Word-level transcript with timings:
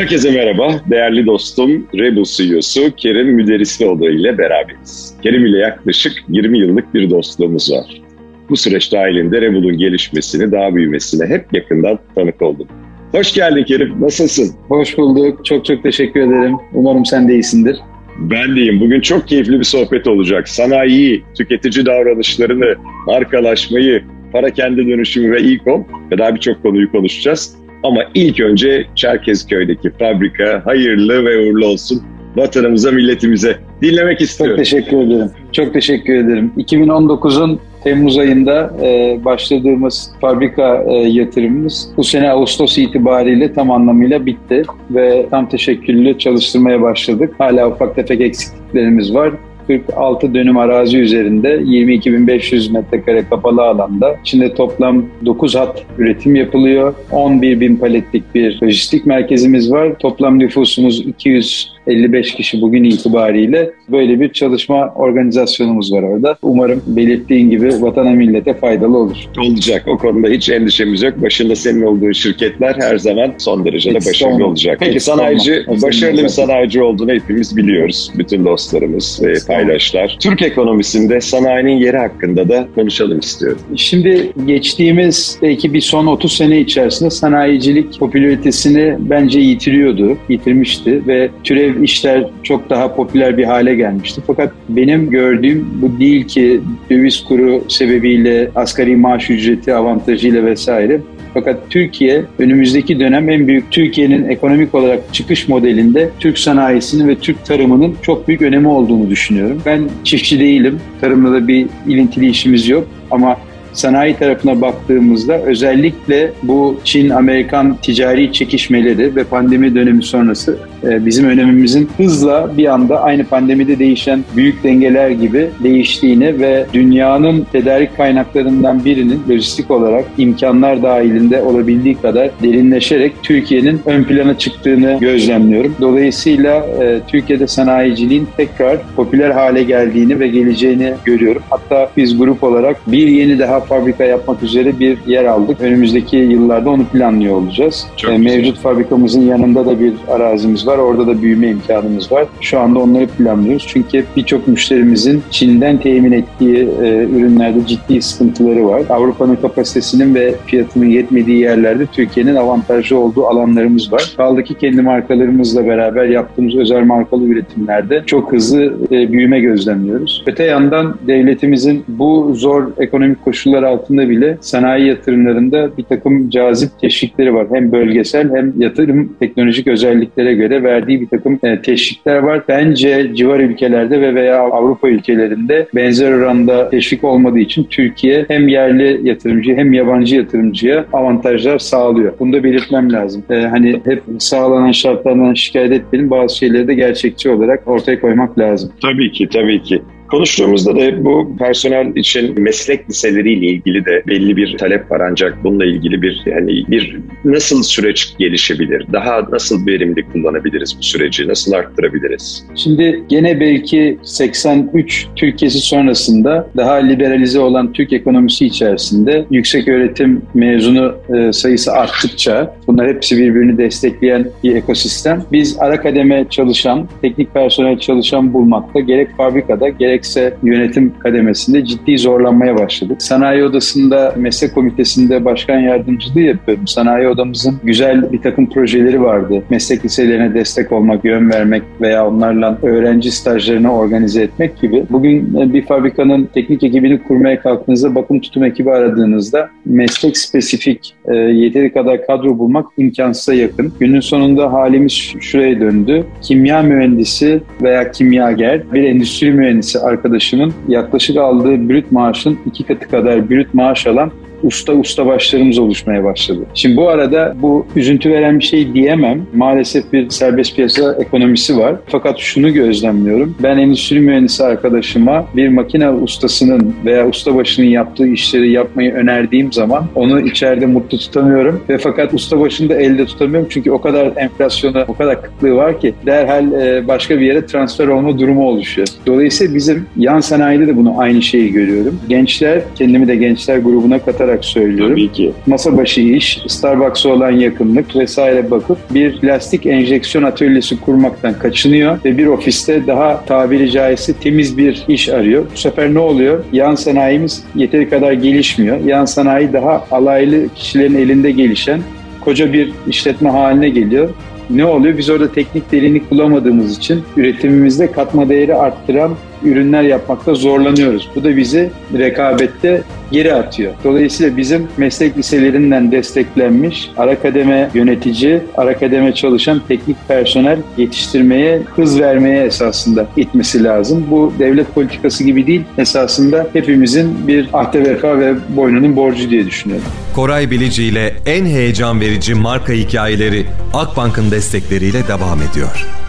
Herkese 0.00 0.30
merhaba. 0.30 0.80
Değerli 0.90 1.26
dostum 1.26 1.86
Rebel 1.94 2.24
CEO'su 2.24 2.94
Kerim 2.96 3.28
Müderrislioğlu 3.28 4.10
ile 4.10 4.38
beraberiz. 4.38 5.14
Kerim 5.22 5.46
ile 5.46 5.58
yaklaşık 5.58 6.12
20 6.28 6.58
yıllık 6.58 6.94
bir 6.94 7.10
dostluğumuz 7.10 7.72
var. 7.72 8.02
Bu 8.50 8.56
süreç 8.56 8.92
dahilinde 8.92 9.40
Rebel'un 9.40 9.78
gelişmesini, 9.78 10.52
daha 10.52 10.74
büyümesine 10.74 11.26
hep 11.26 11.46
yakından 11.52 11.98
tanık 12.14 12.42
oldum. 12.42 12.66
Hoş 13.12 13.34
geldin 13.34 13.64
Kerim, 13.64 14.00
nasılsın? 14.00 14.54
Hoş 14.68 14.98
bulduk, 14.98 15.44
çok 15.44 15.64
çok 15.64 15.82
teşekkür 15.82 16.20
ederim. 16.20 16.56
Umarım 16.74 17.06
sen 17.06 17.28
de 17.28 17.32
iyisindir. 17.32 17.76
Ben 18.18 18.56
deyim. 18.56 18.80
Bugün 18.80 19.00
çok 19.00 19.28
keyifli 19.28 19.58
bir 19.58 19.64
sohbet 19.64 20.06
olacak. 20.06 20.48
Sanayi, 20.48 21.22
tüketici 21.36 21.86
davranışlarını, 21.86 22.74
markalaşmayı, 23.06 24.02
para 24.32 24.50
kendi 24.50 24.86
dönüşümü 24.86 25.32
ve 25.32 25.40
e-com 25.40 25.86
ve 26.10 26.18
daha 26.18 26.34
birçok 26.34 26.62
konuyu 26.62 26.92
konuşacağız. 26.92 27.59
Ama 27.82 28.00
ilk 28.14 28.40
önce 28.40 28.86
Çerkezköy'deki 28.94 29.90
fabrika 29.90 30.62
hayırlı 30.64 31.24
ve 31.24 31.38
uğurlu 31.38 31.66
olsun 31.66 32.02
vatanımıza, 32.36 32.90
milletimize 32.90 33.56
dinlemek 33.82 34.20
istiyorum. 34.20 34.56
Çok 34.56 34.64
teşekkür 34.64 34.96
ederim. 34.96 35.30
Çok 35.52 35.74
teşekkür 35.74 36.14
ederim. 36.14 36.52
2019'un 36.58 37.60
Temmuz 37.84 38.18
ayında 38.18 38.76
e, 38.82 39.18
başladığımız 39.24 40.12
fabrika 40.20 40.84
e, 40.88 40.92
yatırımımız 40.92 41.88
bu 41.96 42.04
sene 42.04 42.30
Ağustos 42.30 42.78
itibariyle 42.78 43.52
tam 43.52 43.70
anlamıyla 43.70 44.26
bitti 44.26 44.62
ve 44.90 45.26
tam 45.30 45.48
teşekküllü 45.48 46.18
çalıştırmaya 46.18 46.82
başladık. 46.82 47.34
Hala 47.38 47.68
ufak 47.68 47.96
tefek 47.96 48.20
eksikliklerimiz 48.20 49.14
var. 49.14 49.32
46 49.78 50.34
dönüm 50.34 50.56
arazi 50.56 50.98
üzerinde 50.98 51.48
22.500 51.48 52.72
metrekare 52.72 53.24
kapalı 53.30 53.62
alanda. 53.62 54.16
İçinde 54.24 54.54
toplam 54.54 55.04
9 55.26 55.54
hat 55.54 55.84
üretim 55.98 56.36
yapılıyor. 56.36 56.94
11 57.10 57.60
bin 57.60 57.76
paletlik 57.76 58.34
bir 58.34 58.62
lojistik 58.62 59.06
merkezimiz 59.06 59.72
var. 59.72 59.98
Toplam 59.98 60.38
nüfusumuz 60.38 61.00
200 61.00 61.72
55 61.86 62.34
kişi 62.34 62.60
bugün 62.60 62.84
itibariyle 62.84 63.70
böyle 63.88 64.20
bir 64.20 64.32
çalışma 64.32 64.92
organizasyonumuz 64.94 65.92
var 65.92 66.02
orada. 66.02 66.36
Umarım 66.42 66.82
belirttiğin 66.86 67.50
gibi 67.50 67.82
vatana 67.82 68.10
millete 68.10 68.54
faydalı 68.54 68.98
olur. 68.98 69.16
Olacak. 69.38 69.84
O 69.88 69.98
konuda 69.98 70.28
hiç 70.28 70.48
endişemiz 70.48 71.02
yok. 71.02 71.22
Başında 71.22 71.56
senin 71.56 71.82
olduğun 71.82 72.12
şirketler 72.12 72.74
her 72.80 72.98
zaman 72.98 73.32
son 73.38 73.64
derece 73.64 73.90
de 73.90 73.94
başarılı 73.94 74.46
olacak. 74.46 74.76
Peki 74.80 75.00
sanayici, 75.00 75.64
başarılı 75.82 76.22
bir 76.22 76.28
sanayici 76.28 76.82
olduğunu 76.82 77.12
hepimiz 77.12 77.56
biliyoruz. 77.56 78.12
Bütün 78.18 78.44
dostlarımız 78.44 79.20
ve 79.22 79.34
paydaşlar. 79.46 80.16
Türk 80.20 80.42
ekonomisinde 80.42 81.20
sanayinin 81.20 81.76
yeri 81.76 81.96
hakkında 81.96 82.48
da 82.48 82.68
konuşalım 82.74 83.18
istiyorum. 83.18 83.60
Şimdi 83.76 84.32
geçtiğimiz 84.46 85.38
belki 85.42 85.74
bir 85.74 85.80
son 85.80 86.06
30 86.06 86.32
sene 86.32 86.60
içerisinde 86.60 87.10
sanayicilik 87.10 87.98
popülaritesini 87.98 88.96
bence 88.98 89.40
yitiriyordu, 89.40 90.16
yitirmişti 90.28 91.06
ve 91.06 91.30
türev 91.44 91.79
işler 91.82 92.24
çok 92.42 92.70
daha 92.70 92.94
popüler 92.94 93.36
bir 93.36 93.44
hale 93.44 93.74
gelmişti. 93.74 94.20
Fakat 94.26 94.52
benim 94.68 95.10
gördüğüm 95.10 95.68
bu 95.82 96.00
değil 96.00 96.24
ki 96.24 96.60
döviz 96.90 97.24
kuru 97.24 97.64
sebebiyle 97.68 98.50
asgari 98.54 98.96
maaş 98.96 99.30
ücreti 99.30 99.74
avantajıyla 99.74 100.44
vesaire 100.44 101.00
fakat 101.34 101.70
Türkiye 101.70 102.24
önümüzdeki 102.38 103.00
dönem 103.00 103.30
en 103.30 103.48
büyük 103.48 103.70
Türkiye'nin 103.70 104.28
ekonomik 104.28 104.74
olarak 104.74 105.14
çıkış 105.14 105.48
modelinde 105.48 106.10
Türk 106.20 106.38
sanayisinin 106.38 107.08
ve 107.08 107.16
Türk 107.16 107.44
tarımının 107.44 107.96
çok 108.02 108.28
büyük 108.28 108.42
önemi 108.42 108.68
olduğunu 108.68 109.10
düşünüyorum. 109.10 109.62
Ben 109.66 109.88
çiftçi 110.04 110.40
değilim. 110.40 110.80
Tarımla 111.00 111.32
da 111.32 111.48
bir 111.48 111.66
ilintili 111.86 112.28
işimiz 112.28 112.68
yok 112.68 112.88
ama 113.10 113.36
sanayi 113.72 114.16
tarafına 114.16 114.60
baktığımızda 114.60 115.42
özellikle 115.42 116.32
bu 116.42 116.80
Çin-Amerikan 116.84 117.76
ticari 117.82 118.32
çekişmeleri 118.32 119.16
ve 119.16 119.24
pandemi 119.24 119.74
dönemi 119.74 120.02
sonrası 120.02 120.58
e, 120.84 121.06
bizim 121.06 121.26
önemimizin 121.26 121.88
hızla 121.96 122.50
bir 122.56 122.66
anda 122.66 123.02
aynı 123.02 123.24
pandemide 123.24 123.78
değişen 123.78 124.24
büyük 124.36 124.64
dengeler 124.64 125.10
gibi 125.10 125.50
değiştiğini 125.62 126.40
ve 126.40 126.66
dünyanın 126.72 127.46
tedarik 127.52 127.96
kaynaklarından 127.96 128.84
birinin 128.84 129.22
lojistik 129.30 129.70
olarak 129.70 130.04
imkanlar 130.18 130.82
dahilinde 130.82 131.42
olabildiği 131.42 131.94
kadar 131.94 132.30
derinleşerek 132.42 133.12
Türkiye'nin 133.22 133.80
ön 133.86 134.04
plana 134.04 134.38
çıktığını 134.38 134.98
gözlemliyorum. 135.00 135.76
Dolayısıyla 135.80 136.66
e, 136.82 137.00
Türkiye'de 137.08 137.46
sanayiciliğin 137.46 138.28
tekrar 138.36 138.78
popüler 138.96 139.30
hale 139.30 139.62
geldiğini 139.62 140.20
ve 140.20 140.28
geleceğini 140.28 140.94
görüyorum. 141.04 141.42
Hatta 141.50 141.90
biz 141.96 142.18
grup 142.18 142.44
olarak 142.44 142.76
bir 142.86 143.06
yeni 143.08 143.38
daha 143.38 143.59
fabrika 143.60 144.04
yapmak 144.04 144.42
üzere 144.42 144.78
bir 144.78 144.98
yer 145.06 145.24
aldık. 145.24 145.60
Önümüzdeki 145.60 146.16
yıllarda 146.16 146.70
onu 146.70 146.84
planlıyor 146.84 147.34
olacağız. 147.34 147.86
Çok 147.96 148.12
e, 148.12 148.18
Mevcut 148.18 148.58
fabrikamızın 148.58 149.20
yanında 149.20 149.66
da 149.66 149.80
bir 149.80 149.92
arazimiz 150.08 150.66
var. 150.66 150.78
Orada 150.78 151.06
da 151.06 151.22
büyüme 151.22 151.48
imkanımız 151.48 152.12
var. 152.12 152.26
Şu 152.40 152.60
anda 152.60 152.78
onları 152.78 153.06
planlıyoruz. 153.06 153.66
Çünkü 153.68 154.04
birçok 154.16 154.48
müşterimizin 154.48 155.22
Çin'den 155.30 155.76
temin 155.76 156.12
ettiği 156.12 156.56
e, 156.82 157.04
ürünlerde 157.04 157.66
ciddi 157.66 158.02
sıkıntıları 158.02 158.66
var. 158.66 158.82
Avrupa'nın 158.88 159.36
kapasitesinin 159.36 160.14
ve 160.14 160.34
fiyatının 160.46 160.86
yetmediği 160.86 161.38
yerlerde 161.38 161.86
Türkiye'nin 161.86 162.34
avantajlı 162.34 162.98
olduğu 162.98 163.26
alanlarımız 163.26 163.92
var. 163.92 164.14
Kaldı 164.16 164.42
ki 164.42 164.54
kendi 164.54 164.82
markalarımızla 164.82 165.66
beraber 165.66 166.04
yaptığımız 166.04 166.56
özel 166.56 166.84
markalı 166.84 167.24
üretimlerde 167.24 168.02
çok 168.06 168.32
hızlı 168.32 168.64
e, 168.64 169.12
büyüme 169.12 169.40
gözlemliyoruz. 169.40 170.22
Öte 170.26 170.44
yandan 170.44 170.96
devletimizin 171.06 171.84
bu 171.88 172.34
zor 172.34 172.66
ekonomik 172.78 173.24
koşullar 173.24 173.49
koşullar 173.50 173.62
altında 173.62 174.08
bile 174.08 174.38
sanayi 174.40 174.86
yatırımlarında 174.88 175.76
bir 175.78 175.82
takım 175.82 176.30
cazip 176.30 176.70
teşvikleri 176.80 177.34
var. 177.34 177.46
Hem 177.52 177.72
bölgesel 177.72 178.30
hem 178.34 178.52
yatırım 178.58 179.16
teknolojik 179.20 179.66
özelliklere 179.66 180.34
göre 180.34 180.62
verdiği 180.62 181.00
bir 181.00 181.06
takım 181.06 181.38
e, 181.42 181.62
teşvikler 181.62 182.16
var. 182.16 182.42
Bence 182.48 183.10
civar 183.14 183.40
ülkelerde 183.40 184.00
ve 184.00 184.14
veya 184.14 184.40
Avrupa 184.40 184.88
ülkelerinde 184.88 185.66
benzer 185.74 186.12
oranda 186.12 186.70
teşvik 186.70 187.04
olmadığı 187.04 187.38
için 187.38 187.64
Türkiye 187.64 188.24
hem 188.28 188.48
yerli 188.48 189.00
yatırımcı 189.08 189.54
hem 189.54 189.72
yabancı 189.72 190.16
yatırımcıya 190.16 190.84
avantajlar 190.92 191.58
sağlıyor. 191.58 192.12
Bunu 192.18 192.32
da 192.32 192.44
belirtmem 192.44 192.92
lazım. 192.92 193.24
Ee, 193.30 193.34
hani 193.34 193.80
hep 193.84 194.02
sağlanan 194.18 194.72
şartlardan 194.72 195.34
şikayet 195.34 195.72
etmenin 195.72 196.10
bazı 196.10 196.36
şeyleri 196.36 196.68
de 196.68 196.74
gerçekçi 196.74 197.30
olarak 197.30 197.68
ortaya 197.68 198.00
koymak 198.00 198.38
lazım. 198.38 198.72
Tabii 198.82 199.12
ki, 199.12 199.28
tabii 199.28 199.62
ki. 199.62 199.82
Konuştuğumuzda 200.10 200.76
da 200.76 201.04
bu 201.04 201.36
personel 201.38 201.96
için 201.96 202.40
meslek 202.40 202.90
liseleriyle 202.90 203.46
ilgili 203.46 203.84
de 203.84 204.02
belli 204.06 204.36
bir 204.36 204.58
talep 204.58 204.90
var 204.90 205.00
ancak 205.10 205.44
bununla 205.44 205.64
ilgili 205.64 206.02
bir 206.02 206.22
yani 206.26 206.64
bir 206.68 206.98
nasıl 207.24 207.62
süreç 207.62 208.14
gelişebilir? 208.18 208.86
Daha 208.92 209.22
nasıl 209.30 209.66
verimli 209.66 210.02
kullanabiliriz 210.12 210.78
bu 210.78 210.82
süreci? 210.82 211.28
Nasıl 211.28 211.52
arttırabiliriz? 211.52 212.46
Şimdi 212.54 213.02
gene 213.08 213.40
belki 213.40 213.98
83 214.02 215.06
Türkiye'si 215.16 215.58
sonrasında 215.58 216.50
daha 216.56 216.74
liberalize 216.74 217.40
olan 217.40 217.72
Türk 217.72 217.92
ekonomisi 217.92 218.46
içerisinde 218.46 219.26
yüksek 219.30 219.68
öğretim 219.68 220.22
mezunu 220.34 220.94
e, 221.16 221.32
sayısı 221.32 221.72
arttıkça 221.72 222.56
bunlar 222.66 222.88
hepsi 222.88 223.16
birbirini 223.16 223.58
destekleyen 223.58 224.26
bir 224.44 224.56
ekosistem. 224.56 225.22
Biz 225.32 225.56
ara 225.58 225.80
kademe 225.80 226.26
çalışan, 226.30 226.88
teknik 227.02 227.34
personel 227.34 227.78
çalışan 227.78 228.32
bulmakta 228.32 228.80
gerek 228.80 229.16
fabrikada 229.16 229.68
gerek 229.68 229.99
gerekse 230.00 230.34
yönetim 230.42 230.92
kademesinde 230.98 231.64
ciddi 231.64 231.98
zorlanmaya 231.98 232.58
başladık. 232.58 233.02
Sanayi 233.02 233.44
Odası'nda 233.44 234.14
meslek 234.16 234.54
komitesinde 234.54 235.24
başkan 235.24 235.58
yardımcılığı 235.58 236.20
yapıyorum. 236.20 236.66
Sanayi 236.66 237.08
Odamızın 237.08 237.60
güzel 237.64 238.12
bir 238.12 238.22
takım 238.22 238.50
projeleri 238.50 239.02
vardı. 239.02 239.42
Meslek 239.50 239.84
liselerine 239.84 240.34
destek 240.34 240.72
olmak, 240.72 241.04
yön 241.04 241.30
vermek 241.30 241.62
veya 241.80 242.08
onlarla 242.08 242.58
öğrenci 242.62 243.10
stajlarını 243.10 243.74
organize 243.74 244.22
etmek 244.22 244.60
gibi. 244.60 244.84
Bugün 244.90 245.52
bir 245.54 245.62
fabrikanın 245.66 246.28
teknik 246.34 246.64
ekibini 246.64 247.02
kurmaya 247.02 247.40
kalktığınızda, 247.40 247.94
bakım 247.94 248.20
tutum 248.20 248.44
ekibi 248.44 248.70
aradığınızda 248.70 249.50
meslek 249.64 250.16
spesifik 250.16 250.94
e, 251.04 251.14
yeteri 251.16 251.72
kadar 251.72 252.06
kadro 252.06 252.38
bulmak 252.38 252.66
imkansıza 252.76 253.34
yakın. 253.34 253.72
Günün 253.80 254.00
sonunda 254.00 254.52
halimiz 254.52 254.92
şuraya 255.20 255.60
döndü. 255.60 256.04
Kimya 256.22 256.62
mühendisi 256.62 257.40
veya 257.62 257.90
kimyager, 257.90 258.72
bir 258.72 258.84
endüstri 258.84 259.32
mühendisi 259.32 259.78
arkadaşımın 259.90 260.52
yaklaşık 260.68 261.16
aldığı 261.16 261.68
brüt 261.68 261.92
maaşın 261.92 262.38
iki 262.46 262.64
katı 262.64 262.88
kadar 262.88 263.30
brüt 263.30 263.54
maaş 263.54 263.86
alan 263.86 264.10
usta 264.42 264.72
usta 264.72 265.06
başlarımız 265.06 265.58
oluşmaya 265.58 266.04
başladı. 266.04 266.40
Şimdi 266.54 266.76
bu 266.76 266.88
arada 266.88 267.34
bu 267.42 267.66
üzüntü 267.76 268.10
veren 268.10 268.38
bir 268.38 268.44
şey 268.44 268.74
diyemem. 268.74 269.26
Maalesef 269.34 269.92
bir 269.92 270.10
serbest 270.10 270.56
piyasa 270.56 270.96
ekonomisi 271.00 271.58
var. 271.58 271.76
Fakat 271.86 272.18
şunu 272.18 272.52
gözlemliyorum. 272.52 273.36
Ben 273.42 273.58
endüstri 273.58 274.00
mühendisi 274.00 274.44
arkadaşıma 274.44 275.26
bir 275.36 275.48
makine 275.48 275.90
ustasının 275.90 276.74
veya 276.84 277.08
ustabaşının 277.08 277.66
yaptığı 277.66 278.06
işleri 278.06 278.50
yapmayı 278.50 278.92
önerdiğim 278.92 279.52
zaman 279.52 279.84
onu 279.94 280.20
içeride 280.20 280.66
mutlu 280.66 280.98
tutamıyorum 280.98 281.60
ve 281.68 281.78
fakat 281.78 282.14
ustabaşını 282.14 282.68
da 282.68 282.74
elde 282.74 283.06
tutamıyorum 283.06 283.48
çünkü 283.50 283.70
o 283.70 283.80
kadar 283.80 284.12
enflasyona, 284.16 284.84
o 284.88 284.94
kadar 284.94 285.22
kıtlığı 285.22 285.54
var 285.54 285.80
ki 285.80 285.94
derhal 286.06 286.52
e, 286.52 286.88
başka 286.88 287.20
bir 287.20 287.26
yere 287.26 287.46
transfer 287.46 287.86
olma 287.86 288.18
durumu 288.18 288.48
oluşuyor. 288.48 288.88
Dolayısıyla 289.06 289.54
bizim 289.54 289.86
yan 289.96 290.20
sanayide 290.20 290.66
de 290.66 290.76
bunu 290.76 290.94
aynı 290.98 291.22
şeyi 291.22 291.52
görüyorum. 291.52 292.00
Gençler, 292.08 292.60
kendimi 292.74 293.08
de 293.08 293.16
gençler 293.16 293.58
grubuna 293.58 293.98
katarak 293.98 294.29
olarak 294.30 294.44
söylüyorum. 294.44 294.92
Tabii 294.92 295.12
ki. 295.12 295.32
Masa 295.46 295.76
başı 295.76 296.00
iş, 296.00 296.42
Starbucks'a 296.46 297.08
olan 297.08 297.30
yakınlık 297.30 297.96
vesaire 297.96 298.50
bakıp 298.50 298.78
bir 298.90 299.20
plastik 299.20 299.66
enjeksiyon 299.66 300.24
atölyesi 300.24 300.80
kurmaktan 300.80 301.38
kaçınıyor 301.38 301.98
ve 302.04 302.18
bir 302.18 302.26
ofiste 302.26 302.86
daha 302.86 303.24
tabiri 303.24 303.70
caizse 303.70 304.12
temiz 304.12 304.58
bir 304.58 304.84
iş 304.88 305.08
arıyor. 305.08 305.44
Bu 305.52 305.58
sefer 305.58 305.94
ne 305.94 305.98
oluyor? 305.98 306.44
Yan 306.52 306.74
sanayimiz 306.74 307.44
yeteri 307.54 307.88
kadar 307.88 308.12
gelişmiyor. 308.12 308.80
Yan 308.84 309.04
sanayi 309.04 309.52
daha 309.52 309.86
alaylı 309.90 310.54
kişilerin 310.54 310.94
elinde 310.94 311.30
gelişen 311.30 311.80
koca 312.20 312.52
bir 312.52 312.72
işletme 312.88 313.30
haline 313.30 313.68
geliyor. 313.68 314.08
Ne 314.50 314.64
oluyor? 314.64 314.98
Biz 314.98 315.10
orada 315.10 315.32
teknik 315.32 315.72
derinlik 315.72 316.10
bulamadığımız 316.10 316.78
için 316.78 317.02
üretimimizde 317.16 317.92
katma 317.92 318.28
değeri 318.28 318.54
arttıran 318.54 319.16
ürünler 319.44 319.82
yapmakta 319.82 320.34
zorlanıyoruz. 320.34 321.08
Bu 321.16 321.24
da 321.24 321.36
bizi 321.36 321.70
rekabette 321.98 322.82
geri 323.12 323.34
atıyor. 323.34 323.72
Dolayısıyla 323.84 324.36
bizim 324.36 324.68
meslek 324.76 325.18
liselerinden 325.18 325.92
desteklenmiş 325.92 326.90
ara 326.96 327.20
kademe 327.20 327.70
yönetici, 327.74 328.40
ara 328.56 328.78
kademe 328.78 329.14
çalışan 329.14 329.62
teknik 329.68 329.96
personel 330.08 330.58
yetiştirmeye, 330.76 331.62
hız 331.76 332.00
vermeye 332.00 332.44
esasında 332.44 333.06
itmesi 333.16 333.64
lazım. 333.64 334.06
Bu 334.10 334.32
devlet 334.38 334.74
politikası 334.74 335.24
gibi 335.24 335.46
değil, 335.46 335.62
esasında 335.78 336.46
hepimizin 336.52 337.28
bir 337.28 337.48
ahde 337.52 337.84
vefa 337.84 338.18
ve 338.18 338.34
boynunun 338.48 338.96
borcu 338.96 339.30
diye 339.30 339.46
düşünüyorum. 339.46 339.86
Koray 340.14 340.50
Bilici 340.50 340.84
ile 340.84 341.14
en 341.26 341.46
heyecan 341.46 342.00
verici 342.00 342.34
marka 342.34 342.72
hikayeleri 342.72 343.46
Akbank'ın 343.74 344.30
destekleriyle 344.30 345.08
devam 345.08 345.38
ediyor. 345.42 345.99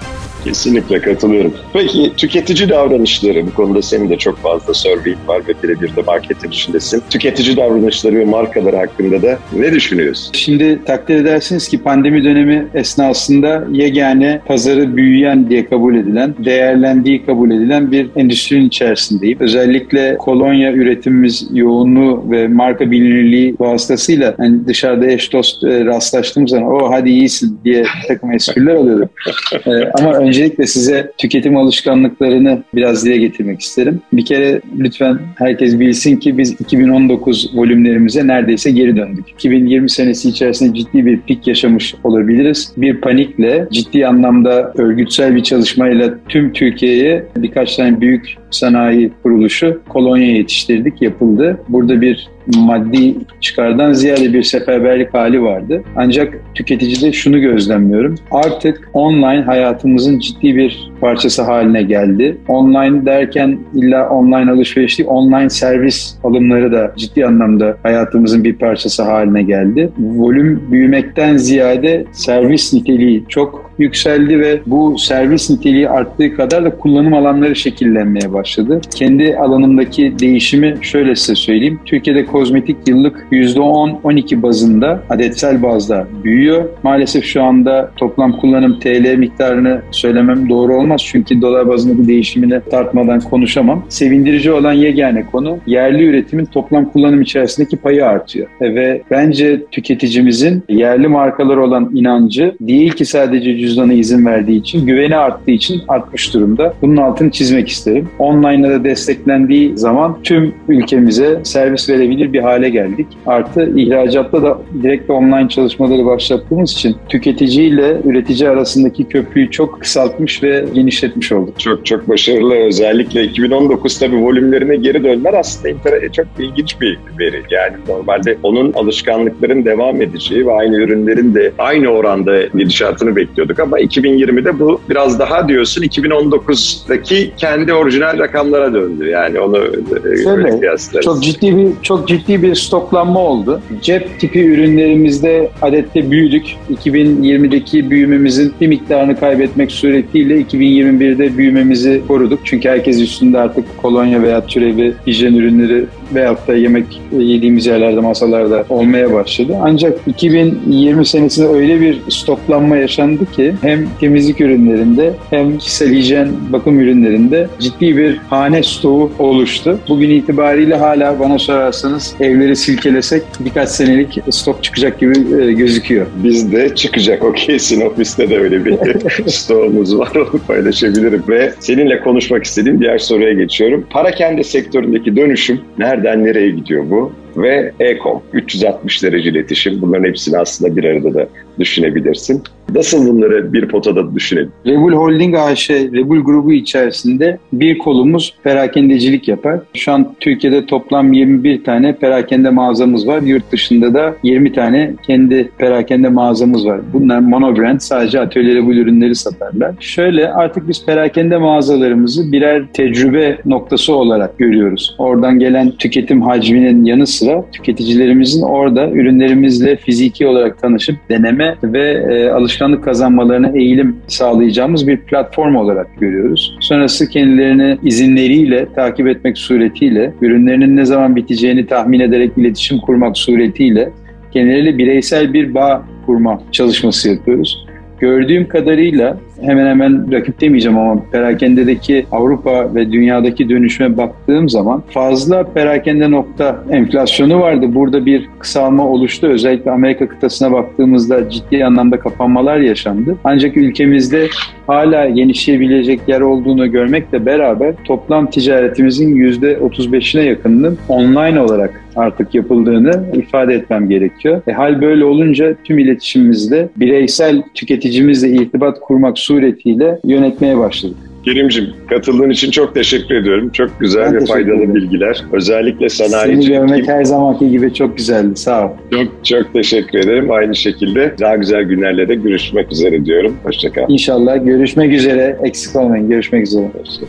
Kesinlikle 0.43 0.99
katılıyorum. 1.01 1.53
Peki 1.73 2.11
tüketici 2.17 2.69
davranışları 2.69 3.47
bu 3.47 3.53
konuda 3.53 3.81
senin 3.81 4.09
de 4.09 4.17
çok 4.17 4.38
fazla 4.38 4.73
survey 4.73 5.15
var 5.27 5.41
ve 5.47 5.53
birebir 5.63 5.95
de 5.95 6.01
marketin 6.01 6.47
içindesin. 6.47 7.03
Tüketici 7.09 7.57
davranışları 7.57 8.15
ve 8.19 8.25
markaları 8.25 8.77
hakkında 8.77 9.21
da 9.21 9.39
ne 9.53 9.71
düşünüyorsun? 9.71 10.33
Şimdi 10.33 10.79
takdir 10.85 11.15
edersiniz 11.15 11.67
ki 11.67 11.77
pandemi 11.83 12.23
dönemi 12.23 12.67
esnasında 12.73 13.63
yegane 13.71 14.41
pazarı 14.45 14.97
büyüyen 14.97 15.49
diye 15.49 15.65
kabul 15.65 15.95
edilen, 15.95 16.35
değerlendiği 16.45 17.25
kabul 17.25 17.51
edilen 17.51 17.91
bir 17.91 18.07
endüstrinin 18.15 18.67
içerisindeyim. 18.67 19.37
Özellikle 19.39 20.17
kolonya 20.17 20.73
üretimimiz 20.73 21.47
yoğunluğu 21.53 22.31
ve 22.31 22.47
marka 22.47 22.91
bilinirliği 22.91 23.55
vasıtasıyla 23.59 24.33
hani 24.37 24.67
dışarıda 24.67 25.07
eş 25.07 25.33
dost 25.33 25.63
e, 25.63 25.85
rastlaştığım 25.85 26.47
zaman 26.47 26.71
o 26.71 26.91
hadi 26.91 27.09
iyisin 27.09 27.59
diye 27.65 27.83
takım 28.07 28.31
espriler 28.31 28.75
alıyordum. 28.75 29.09
e, 29.65 29.71
ama 29.99 30.31
öncelikle 30.31 30.68
size 30.68 31.12
tüketim 31.18 31.57
alışkanlıklarını 31.57 32.63
biraz 32.75 33.06
dile 33.06 33.18
getirmek 33.18 33.62
isterim. 33.62 34.01
Bir 34.13 34.25
kere 34.25 34.62
lütfen 34.80 35.19
herkes 35.36 35.80
bilsin 35.80 36.18
ki 36.18 36.38
biz 36.38 36.62
2019 36.62 37.51
volümlerimize 37.56 38.28
neredeyse 38.28 38.72
geri 38.72 38.95
döndük. 38.95 39.30
2020 39.30 39.89
senesi 39.89 40.30
içerisinde 40.30 40.78
ciddi 40.78 41.06
bir 41.06 41.22
pik 41.22 41.48
yaşamış 41.48 41.95
olabiliriz. 42.04 42.74
Bir 42.78 43.01
panikle 43.01 43.68
ciddi 43.72 44.07
anlamda 44.07 44.74
örgütsel 44.78 45.36
bir 45.36 45.44
çalışmayla 45.44 46.13
tüm 46.30 46.54
Türkiye'ye 46.54 47.25
birkaç 47.36 47.75
tane 47.75 48.01
büyük 48.01 48.38
sanayi 48.51 49.12
kuruluşu 49.24 49.81
kolonya 49.89 50.31
yetiştirdik, 50.31 51.01
yapıldı. 51.01 51.60
Burada 51.69 52.01
bir 52.01 52.30
maddi 52.57 53.15
çıkardan 53.42 53.94
ziyade 53.94 54.33
bir 54.33 54.44
seferberlik 54.44 55.13
hali 55.13 55.42
vardı. 55.42 55.83
Ancak 55.95 56.33
tüketicide 56.56 57.12
şunu 57.12 57.42
gözlemliyorum. 57.42 58.15
Artık 58.31 58.89
online 58.94 59.42
hayatımızın 59.42 60.19
ciddi 60.19 60.56
bir 60.56 60.90
parçası 61.01 61.42
haline 61.42 61.83
geldi. 61.83 62.38
Online 62.48 63.06
derken 63.06 63.59
illa 63.75 64.09
online 64.09 64.51
alışveriş 64.51 65.00
değil, 65.00 65.09
online 65.09 65.50
servis 65.50 66.15
alımları 66.24 66.71
da 66.71 66.94
ciddi 66.98 67.25
anlamda 67.25 67.77
hayatımızın 67.83 68.44
bir 68.44 68.53
parçası 68.53 69.03
haline 69.03 69.44
geldi. 69.44 69.89
Volüm 70.00 70.62
büyümekten 70.71 71.38
ziyade 71.38 72.06
servis 72.12 72.74
niteliği 72.74 73.24
çok 73.30 73.71
yükseldi 73.80 74.39
ve 74.39 74.59
bu 74.65 74.98
servis 74.98 75.50
niteliği 75.50 75.89
arttığı 75.89 76.36
kadar 76.36 76.65
da 76.65 76.77
kullanım 76.77 77.13
alanları 77.13 77.56
şekillenmeye 77.56 78.33
başladı. 78.33 78.81
Kendi 78.95 79.38
alanımdaki 79.38 80.13
değişimi 80.19 80.75
şöyle 80.81 81.15
size 81.15 81.36
söyleyeyim. 81.36 81.80
Türkiye'de 81.86 82.25
kozmetik 82.25 82.77
yıllık 82.88 83.27
%10-12 83.31 84.42
bazında 84.42 85.04
adetsel 85.09 85.63
bazda 85.63 86.07
büyüyor. 86.24 86.65
Maalesef 86.83 87.25
şu 87.25 87.44
anda 87.44 87.92
toplam 87.95 88.38
kullanım 88.38 88.80
TL 88.80 89.15
miktarını 89.18 89.81
söylemem 89.92 90.50
doğru 90.50 90.75
olmaz 90.75 90.90
çünkü 90.97 91.41
dolar 91.41 91.67
bazında 91.67 91.97
bu 91.97 92.07
değişimini 92.07 92.61
tartmadan 92.71 93.19
konuşamam. 93.19 93.85
Sevindirici 93.89 94.51
olan 94.51 94.73
yegane 94.73 95.25
konu 95.31 95.57
yerli 95.67 96.03
üretimin 96.03 96.45
toplam 96.45 96.89
kullanım 96.91 97.21
içerisindeki 97.21 97.77
payı 97.77 98.05
artıyor. 98.05 98.47
Ve 98.61 99.01
bence 99.11 99.61
tüketicimizin 99.71 100.63
yerli 100.69 101.07
markalar 101.07 101.57
olan 101.57 101.91
inancı 101.93 102.55
değil 102.61 102.91
ki 102.91 103.05
sadece 103.05 103.57
cüzdanı 103.57 103.93
izin 103.93 104.25
verdiği 104.25 104.59
için, 104.59 104.85
güveni 104.85 105.15
arttığı 105.15 105.51
için 105.51 105.81
artmış 105.88 106.33
durumda. 106.33 106.73
Bunun 106.81 106.97
altını 106.97 107.31
çizmek 107.31 107.67
isterim. 107.67 108.09
Online'da 108.19 108.69
da 108.69 108.83
desteklendiği 108.83 109.77
zaman 109.77 110.17
tüm 110.23 110.53
ülkemize 110.69 111.39
servis 111.44 111.89
verebilir 111.89 112.33
bir 112.33 112.39
hale 112.39 112.69
geldik. 112.69 113.07
Artı 113.25 113.73
ihracatta 113.75 114.44
da 114.44 114.61
direkt 114.83 115.09
online 115.09 115.49
çalışmaları 115.49 116.05
başlattığımız 116.05 116.71
için 116.71 116.95
tüketici 117.09 117.67
ile 117.67 117.97
üretici 118.05 118.49
arasındaki 118.49 119.03
köprüyü 119.03 119.51
çok 119.51 119.79
kısaltmış 119.81 120.44
ve 120.44 120.65
genişletmiş 120.81 121.31
olduk. 121.31 121.60
Çok 121.60 121.86
çok 121.86 122.10
başarılı. 122.10 122.56
Özellikle 122.56 123.24
2019 123.24 124.00
tabii 124.00 124.16
volümlerine 124.16 124.75
geri 124.75 125.04
dönmeler 125.04 125.33
aslında 125.33 126.12
çok 126.12 126.25
ilginç 126.39 126.81
bir 126.81 127.00
veri. 127.19 127.44
Yani 127.50 127.74
normalde 127.88 128.38
onun 128.44 128.74
alışkanlıkların 128.74 129.66
devam 129.66 130.01
edeceği 130.01 130.48
ve 130.48 130.51
aynı 130.51 130.75
ürünlerin 130.75 131.36
de 131.36 131.51
aynı 131.57 131.88
oranda 131.88 132.45
gidişatını 132.45 133.16
bekliyorduk 133.16 133.60
ama 133.60 133.80
2020'de 133.80 134.60
bu 134.60 134.81
biraz 134.89 135.19
daha 135.19 135.48
diyorsun 135.48 135.83
2019'daki 135.83 137.31
kendi 137.38 137.74
orijinal 137.74 138.19
rakamlara 138.19 138.74
döndü. 138.74 139.10
Yani 139.10 139.39
onu 139.39 139.57
e, 139.57 140.24
Şöyle, 140.24 140.78
çok 141.01 141.24
ciddi 141.24 141.57
bir 141.57 141.68
çok 141.81 142.07
ciddi 142.07 142.42
bir 142.44 142.56
stoklanma 142.56 143.19
oldu. 143.19 143.62
Cep 143.81 144.19
tipi 144.19 144.39
ürünlerimizde 144.39 145.51
adette 145.62 146.12
büyüdük. 146.12 146.45
2020'deki 146.74 147.89
büyümemizin 147.89 148.54
bir 148.62 148.68
miktarını 148.68 149.19
kaybetmek 149.19 149.72
suretiyle 149.72 150.39
2021'de 150.71 151.38
büyümemizi 151.38 152.01
koruduk. 152.07 152.39
Çünkü 152.44 152.69
herkes 152.69 153.01
üstünde 153.01 153.38
artık 153.38 153.77
kolonya 153.77 154.21
veya 154.21 154.45
türevi 154.45 154.94
hijyen 155.07 155.33
ürünleri 155.33 155.85
veyahut 156.15 156.47
da 156.47 156.55
yemek 156.55 157.01
yediğimiz 157.11 157.65
yerlerde 157.65 157.99
masalarda 157.99 158.65
olmaya 158.69 159.13
başladı. 159.13 159.57
Ancak 159.61 159.99
2020 160.07 161.05
senesinde 161.05 161.47
öyle 161.47 161.81
bir 161.81 162.01
stoklanma 162.09 162.77
yaşandı 162.77 163.31
ki 163.31 163.55
hem 163.61 163.87
temizlik 163.99 164.41
ürünlerinde 164.41 165.13
hem 165.29 165.57
kişisel 165.57 165.94
hijyen 165.94 166.30
bakım 166.49 166.80
ürünlerinde 166.80 167.47
ciddi 167.59 167.97
bir 167.97 168.18
hane 168.18 168.63
stoğu 168.63 169.11
oluştu. 169.19 169.80
Bugün 169.89 170.09
itibariyle 170.09 170.75
hala 170.75 171.19
bana 171.19 171.39
sorarsanız 171.39 172.15
evleri 172.19 172.56
silkelesek 172.56 173.23
birkaç 173.39 173.69
senelik 173.69 174.18
stok 174.30 174.63
çıkacak 174.63 174.99
gibi 174.99 175.13
e, 175.41 175.51
gözüküyor. 175.51 176.06
Bizde 176.23 176.75
çıkacak 176.75 177.23
o 177.23 177.33
kesin 177.33 177.81
ofiste 177.81 178.30
de 178.30 178.37
öyle 178.37 178.65
bir 178.65 178.77
stoğumuz 179.27 179.97
var 179.99 180.15
onu 180.15 180.41
paylaşabilirim 180.47 181.23
ve 181.27 181.53
seninle 181.59 181.99
konuşmak 181.99 182.44
istediğim 182.44 182.80
diğer 182.80 182.97
soruya 182.97 183.33
geçiyorum. 183.33 183.87
Parakende 183.89 184.44
sektöründeki 184.44 185.15
dönüşüm 185.15 185.61
nereden 186.03 186.23
nereye 186.23 186.49
gidiyor 186.49 186.89
bu? 186.89 187.11
ve 187.37 187.71
e-com 187.79 188.23
360 188.33 189.03
derece 189.03 189.29
iletişim 189.29 189.81
bunların 189.81 190.03
hepsini 190.03 190.37
aslında 190.37 190.75
bir 190.77 190.83
arada 190.83 191.13
da 191.13 191.27
düşünebilirsin. 191.59 192.43
Nasıl 192.75 193.07
bunları 193.07 193.54
bir 193.54 193.68
potada 193.68 194.16
düşünelim? 194.16 194.51
Rebul 194.66 194.94
Holding 194.94 195.35
AŞ, 195.35 195.69
Rebul 195.69 196.19
grubu 196.19 196.54
içerisinde 196.54 197.37
bir 197.54 197.78
kolumuz 197.78 198.33
perakendecilik 198.44 199.28
yapar. 199.28 199.59
Şu 199.73 199.92
an 199.92 200.16
Türkiye'de 200.19 200.66
toplam 200.66 201.13
21 201.13 201.63
tane 201.63 201.95
perakende 201.95 202.49
mağazamız 202.49 203.07
var. 203.07 203.21
Yurt 203.21 203.51
dışında 203.51 203.94
da 203.94 204.16
20 204.23 204.54
tane 204.54 204.94
kendi 205.07 205.49
perakende 205.57 206.09
mağazamız 206.09 206.66
var. 206.66 206.81
Bunlar 206.94 207.19
monobrand 207.19 207.80
sadece 207.80 208.19
atölye 208.19 208.56
Rebul 208.56 208.75
ürünleri 208.75 209.16
satarlar. 209.16 209.75
Şöyle 209.80 210.33
artık 210.33 210.68
biz 210.68 210.85
perakende 210.85 211.37
mağazalarımızı 211.37 212.31
birer 212.31 212.63
tecrübe 212.73 213.37
noktası 213.45 213.95
olarak 213.95 214.37
görüyoruz. 214.37 214.95
Oradan 214.97 215.40
gelen 215.40 215.71
tüketim 215.71 216.21
hacminin 216.21 216.85
yanı 216.85 217.07
sıra 217.07 217.45
tüketicilerimizin 217.51 218.42
orada 218.42 218.90
ürünlerimizle 218.90 219.75
fiziki 219.75 220.28
olarak 220.28 220.61
tanışıp 220.61 220.95
deneme 221.09 221.56
ve 221.63 221.92
e, 222.11 222.30
alışkanlık 222.61 222.83
kazanmalarına 222.83 223.49
eğilim 223.49 223.95
sağlayacağımız 224.07 224.87
bir 224.87 224.97
platform 224.97 225.56
olarak 225.56 225.87
görüyoruz. 225.99 226.57
Sonrası 226.59 227.09
kendilerini 227.09 227.77
izinleriyle 227.83 228.68
takip 228.75 229.07
etmek 229.07 229.37
suretiyle, 229.37 230.13
ürünlerinin 230.21 230.77
ne 230.77 230.85
zaman 230.85 231.15
biteceğini 231.15 231.65
tahmin 231.65 231.99
ederek 231.99 232.31
iletişim 232.37 232.80
kurmak 232.80 233.18
suretiyle 233.18 233.89
kendileriyle 234.33 234.77
bireysel 234.77 235.33
bir 235.33 235.53
bağ 235.53 235.85
kurma 236.06 236.41
çalışması 236.51 237.09
yapıyoruz. 237.09 237.65
gördüğüm 237.99 238.47
kadarıyla 238.47 239.18
hemen 239.42 239.66
hemen 239.66 240.12
rakip 240.12 240.42
demeyeceğim 240.42 240.78
ama 240.78 241.02
perakendedeki 241.12 242.06
Avrupa 242.12 242.76
ve 242.76 242.92
dünyadaki 242.92 243.50
dönüşüme 243.50 243.98
baktığım 243.98 244.50
zaman 244.50 244.83
fazla 244.90 245.44
perakende 245.44 246.12
nokta 246.12 246.64
enflasyonu 246.69 247.40
vardı. 247.40 247.76
Burada 247.76 248.06
bir 248.06 248.30
kısalma 248.40 248.88
oluştu. 248.88 249.28
Özellikle 249.28 249.71
Amerika 249.71 250.07
kıtasına 250.07 250.52
baktığımızda 250.52 251.30
ciddi 251.30 251.66
anlamda 251.66 252.00
kapanmalar 252.00 252.57
yaşandı. 252.57 253.18
Ancak 253.24 253.57
ülkemizde 253.57 254.28
hala 254.68 255.10
genişleyebilecek 255.10 256.00
yer 256.07 256.21
olduğunu 256.21 256.71
görmekle 256.71 257.26
beraber 257.26 257.74
toplam 257.86 258.30
ticaretimizin 258.30 259.16
%35'ine 259.16 260.21
yakınının 260.21 260.78
online 260.90 261.42
olarak 261.42 261.81
artık 261.95 262.36
yapıldığını 262.36 263.04
ifade 263.14 263.54
etmem 263.54 263.90
gerekiyor. 263.90 264.42
E, 264.48 264.52
hal 264.52 264.81
böyle 264.81 265.06
olunca 265.06 265.56
tüm 265.64 265.80
iletişimimizde 265.80 266.69
bireysel 266.78 267.42
tüketicimizle 267.54 268.30
irtibat 268.30 268.80
kurmak 268.80 269.18
suretiyle 269.31 270.00
yönetmeye 270.04 270.57
başladık. 270.57 270.97
Kerim'cim 271.26 271.66
katıldığın 271.90 272.30
için 272.30 272.52
çok 272.52 272.76
teşekkür 272.76 273.16
ediyorum. 273.16 273.50
Çok 273.50 273.80
güzel 273.80 274.06
ben 274.06 274.21
ve 274.21 274.26
faydalı 274.26 274.56
ederim. 274.56 274.76
bilgiler. 274.76 275.23
Özellikle 275.33 275.90
sanayici. 275.90 276.42
Seni 276.42 276.54
görmek 276.54 276.88
her 276.88 277.04
zamanki 277.04 277.50
gibi 277.50 277.73
çok 277.73 277.97
güzeldi. 277.97 278.35
Sağ 278.35 278.66
ol. 278.66 278.69
Çok 278.92 279.26
çok 279.26 279.54
teşekkür 279.54 280.00
ederim. 280.00 280.31
Aynı 280.31 280.56
şekilde 280.56 281.16
daha 281.19 281.35
güzel 281.35 281.64
günlerle 281.64 282.07
de 282.07 282.16
görüşmek 282.16 282.71
üzere 282.71 283.06
diyorum. 283.06 283.35
Hoşçakal. 283.44 283.85
İnşallah 283.90 284.45
görüşmek 284.45 284.94
üzere. 284.94 285.38
Eksik 285.44 285.76
olmayın. 285.76 286.09
Görüşmek 286.09 286.47
üzere. 286.47 286.66
Hoşçakal. 286.80 287.07